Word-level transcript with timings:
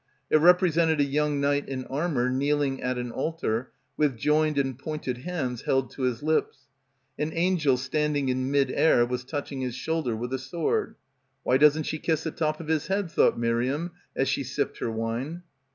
It 0.31 0.37
represented 0.37 0.99
a 0.99 1.03
young 1.03 1.39
knight 1.39 1.69
in 1.69 1.85
armour 1.85 2.27
kneeling 2.27 2.81
at 2.81 2.97
an 2.97 3.11
altar 3.11 3.71
with 3.97 4.17
joined 4.17 4.57
and 4.57 4.75
pointed 4.75 5.19
hands 5.19 5.61
held 5.61 5.91
to 5.91 6.01
his 6.01 6.23
lips. 6.23 6.61
An 7.19 7.31
angel 7.35 7.77
standing 7.77 8.27
in 8.27 8.49
mid 8.49 8.71
air 8.71 9.05
was 9.05 9.23
touching 9.23 9.61
his 9.61 9.75
shoul 9.75 10.01
der 10.01 10.15
with 10.15 10.33
a 10.33 10.39
sword. 10.39 10.95
"Why 11.43 11.57
doesn't 11.57 11.83
she 11.83 11.99
kiss 11.99 12.23
the 12.23 12.31
top 12.31 12.59
of 12.59 12.67
his 12.67 12.87
head," 12.87 13.11
thought 13.11 13.37
Miriam 13.37 13.91
as 14.15 14.27
she 14.27 14.43
sipped 14.43 14.79
her 14.79 14.89
wine. 14.89 15.43